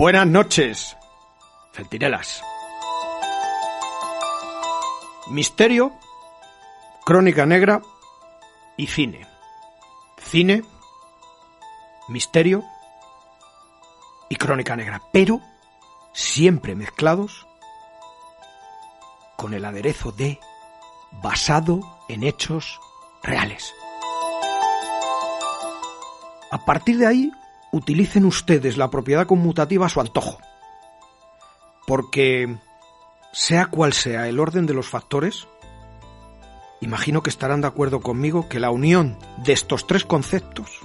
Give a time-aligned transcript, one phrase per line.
[0.00, 0.96] Buenas noches,
[1.74, 2.42] centinelas.
[5.28, 5.92] Misterio,
[7.04, 7.82] crónica negra
[8.78, 9.26] y cine.
[10.16, 10.62] Cine,
[12.08, 12.64] misterio
[14.30, 15.42] y crónica negra, pero
[16.14, 17.46] siempre mezclados
[19.36, 20.40] con el aderezo de
[21.22, 21.78] basado
[22.08, 22.80] en hechos
[23.22, 23.74] reales.
[26.50, 27.32] A partir de ahí,
[27.72, 30.38] utilicen ustedes la propiedad conmutativa a su antojo.
[31.86, 32.56] Porque,
[33.32, 35.46] sea cual sea el orden de los factores,
[36.80, 40.80] imagino que estarán de acuerdo conmigo que la unión de estos tres conceptos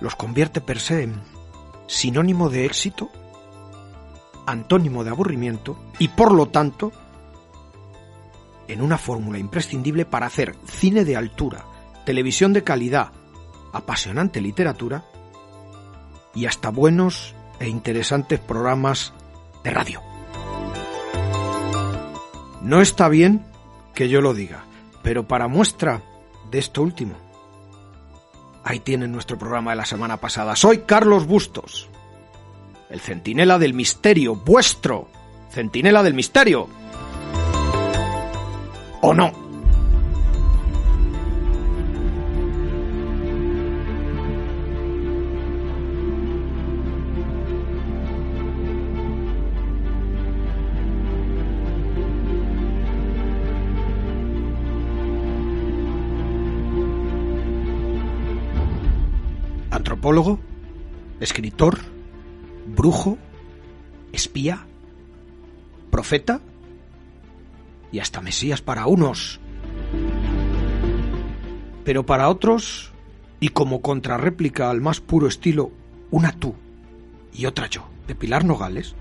[0.00, 1.20] los convierte per se en
[1.86, 3.10] sinónimo de éxito,
[4.46, 6.90] antónimo de aburrimiento y, por lo tanto,
[8.66, 11.64] en una fórmula imprescindible para hacer cine de altura,
[12.04, 13.12] televisión de calidad,
[13.72, 15.04] apasionante literatura
[16.34, 19.12] y hasta buenos e interesantes programas
[19.64, 20.02] de radio.
[22.62, 23.44] No está bien
[23.94, 24.64] que yo lo diga,
[25.02, 26.02] pero para muestra
[26.50, 27.14] de esto último,
[28.64, 30.56] ahí tienen nuestro programa de la semana pasada.
[30.56, 31.88] Soy Carlos Bustos,
[32.90, 35.08] el centinela del misterio, vuestro
[35.50, 36.68] centinela del misterio.
[39.00, 39.41] ¿O no?
[59.82, 60.38] Antropólogo,
[61.18, 61.80] escritor,
[62.68, 63.18] brujo,
[64.12, 64.64] espía,
[65.90, 66.40] profeta
[67.90, 69.40] y hasta Mesías para unos.
[71.84, 72.92] Pero para otros,
[73.40, 75.72] y como contrarréplica al más puro estilo,
[76.12, 76.54] una tú
[77.34, 78.94] y otra yo, de Pilar Nogales,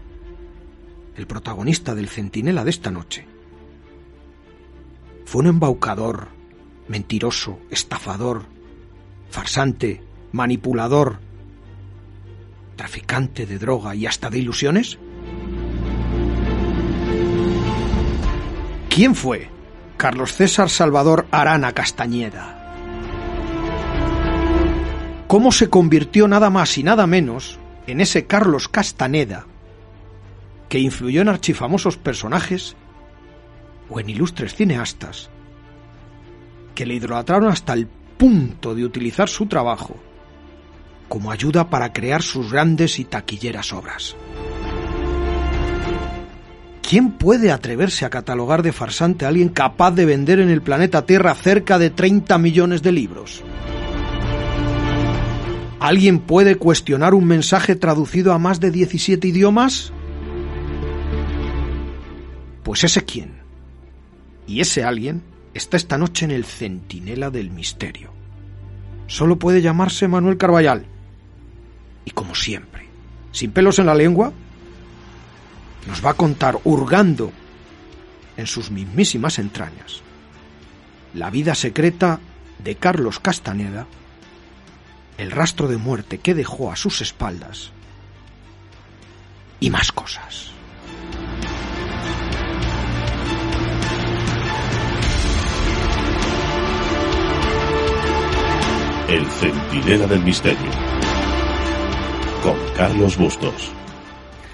[1.15, 3.27] el protagonista del centinela de esta noche,
[5.25, 6.29] fue un embaucador,
[6.87, 8.45] mentiroso, estafador,
[9.29, 11.19] farsante, manipulador,
[12.75, 14.97] traficante de droga y hasta de ilusiones?
[18.89, 19.49] ¿Quién fue
[19.97, 22.57] Carlos César Salvador Arana Castañeda?
[25.27, 29.45] ¿Cómo se convirtió nada más y nada menos en ese Carlos Castaneda
[30.67, 32.75] que influyó en archifamosos personajes
[33.89, 35.29] o en ilustres cineastas
[36.75, 39.95] que le idolatraron hasta el punto de utilizar su trabajo
[41.11, 44.15] como ayuda para crear sus grandes y taquilleras obras.
[46.81, 51.05] ¿Quién puede atreverse a catalogar de farsante a alguien capaz de vender en el planeta
[51.05, 53.43] Tierra cerca de 30 millones de libros?
[55.81, 59.91] ¿Alguien puede cuestionar un mensaje traducido a más de 17 idiomas?
[62.63, 63.33] Pues ese quién.
[64.47, 65.23] Y ese alguien
[65.53, 68.13] está esta noche en el Centinela del Misterio.
[69.07, 70.85] Solo puede llamarse Manuel Carballal
[72.05, 72.87] y como siempre,
[73.31, 74.31] sin pelos en la lengua,
[75.87, 77.31] nos va a contar, hurgando
[78.37, 80.01] en sus mismísimas entrañas,
[81.13, 82.19] la vida secreta
[82.59, 83.87] de Carlos Castaneda,
[85.17, 87.71] el rastro de muerte que dejó a sus espaldas
[89.59, 90.51] y más cosas.
[99.07, 101.10] El centinela del misterio
[102.41, 103.71] con Carlos Bustos.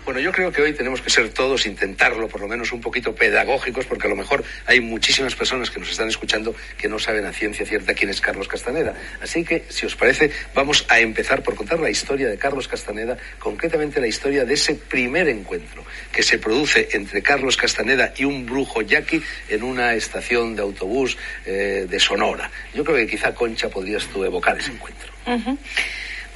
[0.04, 3.14] Bueno, yo creo que hoy tenemos que ser todos, intentarlo, por lo menos un poquito
[3.14, 7.26] pedagógicos, porque a lo mejor hay muchísimas personas que nos están escuchando que no saben
[7.26, 8.94] a ciencia cierta quién es Carlos Castaneda.
[9.22, 13.18] Así que, si os parece, vamos a empezar por contar la historia de Carlos Castaneda,
[13.38, 18.46] concretamente la historia de ese primer encuentro que se produce entre Carlos Castaneda y un
[18.46, 22.50] brujo yaqui en una estación de autobús eh, de Sonora.
[22.74, 25.12] Yo creo que quizá, Concha, podrías tú evocar ese encuentro.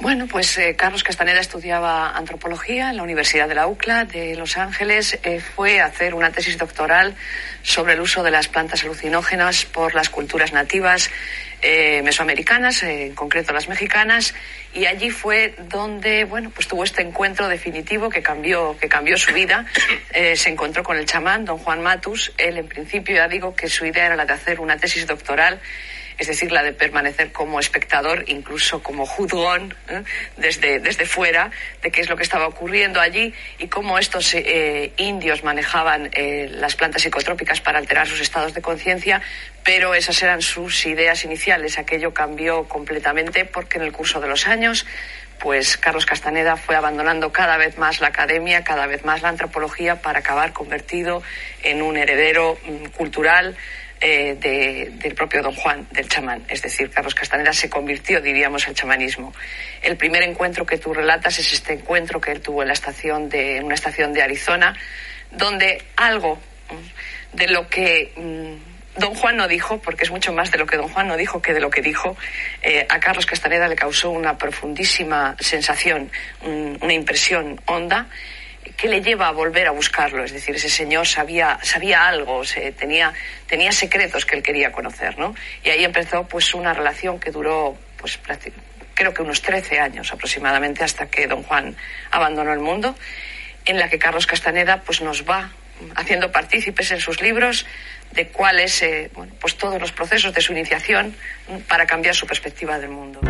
[0.02, 4.56] Bueno, pues eh, Carlos Castaneda estudiaba antropología en la Universidad de la UCLA de Los
[4.56, 5.16] Ángeles.
[5.22, 7.14] Eh, fue a hacer una tesis doctoral
[7.62, 11.08] sobre el uso de las plantas alucinógenas por las culturas nativas
[11.62, 14.34] eh, mesoamericanas, en concreto las mexicanas,
[14.74, 19.32] y allí fue donde, bueno, pues tuvo este encuentro definitivo que cambió, que cambió su
[19.32, 19.66] vida.
[20.12, 22.32] se encontró con el chamán, don Juan Matus.
[22.38, 25.60] Él, en principio, ya digo que su idea era la de hacer una tesis doctoral
[26.22, 30.04] es decir, la de permanecer como espectador, incluso como juzgón, ¿eh?
[30.36, 31.50] desde, desde fuera,
[31.82, 36.48] de qué es lo que estaba ocurriendo allí y cómo estos eh, indios manejaban eh,
[36.48, 39.20] las plantas psicotrópicas para alterar sus estados de conciencia,
[39.64, 41.76] pero esas eran sus ideas iniciales.
[41.76, 44.86] Aquello cambió completamente porque en el curso de los años
[45.40, 50.00] pues Carlos Castaneda fue abandonando cada vez más la academia, cada vez más la antropología
[50.00, 51.20] para acabar convertido
[51.64, 53.56] en un heredero mm, cultural
[54.04, 56.44] eh, del propio don Juan, del chamán.
[56.48, 59.32] Es decir, Carlos Castaneda se convirtió, diríamos, al chamanismo.
[59.80, 63.28] El primer encuentro que tú relatas es este encuentro que él tuvo en la estación
[63.28, 64.74] de, una estación de Arizona,
[65.30, 66.40] donde algo
[67.32, 70.76] de lo que mm, Don Juan no dijo, porque es mucho más de lo que
[70.76, 72.16] Don Juan no dijo que de lo que dijo,
[72.60, 76.10] eh, a Carlos Castaneda le causó una profundísima sensación,
[76.42, 78.08] una impresión honda
[78.76, 80.24] ¿Qué le lleva a volver a buscarlo?
[80.24, 82.42] Es decir, ese señor sabía, sabía algo,
[82.76, 83.12] tenía,
[83.46, 85.34] tenía secretos que él quería conocer, ¿no?
[85.64, 88.18] Y ahí empezó pues una relación que duró pues
[88.94, 91.76] creo que unos 13 años aproximadamente hasta que don Juan
[92.10, 92.96] abandonó el mundo,
[93.64, 95.50] en la que Carlos Castaneda pues nos va
[95.96, 97.66] haciendo partícipes en sus libros
[98.12, 99.10] de cuáles eh,
[99.40, 101.16] pues todos los procesos de su iniciación
[101.68, 103.20] para cambiar su perspectiva del mundo.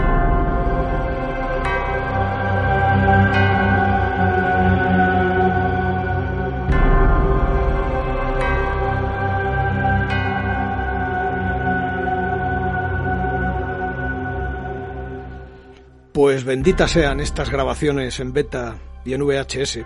[16.13, 19.79] Pues benditas sean estas grabaciones en beta y en VHS.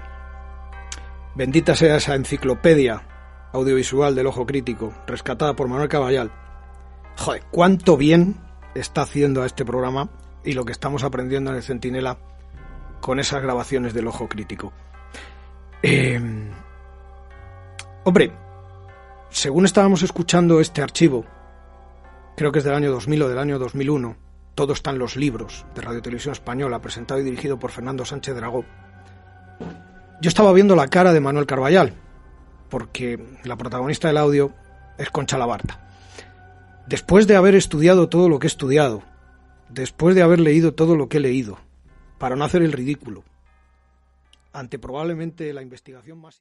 [1.36, 6.32] Bendita sea esa enciclopedia audiovisual del ojo crítico, rescatada por Manuel Caballal.
[7.16, 8.40] Joder, cuánto bien
[8.74, 10.10] está haciendo a este programa
[10.44, 12.18] y lo que estamos aprendiendo en el Centinela
[13.00, 14.72] con esas grabaciones del ojo crítico.
[15.80, 16.50] Em,
[18.02, 18.32] hombre,
[19.30, 21.24] según estábamos escuchando este archivo,
[22.36, 24.25] creo que es del año 2000 o del año 2001,
[24.56, 28.64] todo están los libros de Radio Televisión Española, presentado y dirigido por Fernando Sánchez Dragó.
[30.22, 31.92] Yo estaba viendo la cara de Manuel Carballal,
[32.70, 34.54] porque la protagonista del audio
[34.96, 35.86] es Concha Labarta.
[36.86, 39.02] Después de haber estudiado todo lo que he estudiado,
[39.68, 41.58] después de haber leído todo lo que he leído,
[42.16, 43.24] para no hacer el ridículo,
[44.54, 46.40] ante probablemente la investigación más...